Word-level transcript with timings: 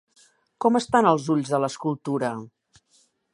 Com 0.63 0.79
estan 0.79 1.09
els 1.09 1.27
ulls 1.35 1.51
de 1.55 1.59
l'escultura? 1.65 2.33